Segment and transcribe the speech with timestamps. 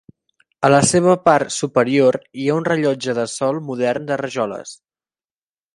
[0.67, 4.75] A la seva part superior hi ha un rellotge de sol modern de rajoles.